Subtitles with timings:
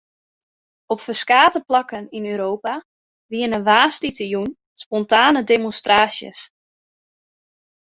[0.93, 2.73] Op ferskate plakken yn Europa
[3.31, 4.49] wiene woansdeitejûn
[4.83, 6.39] spontane demonstraasjes.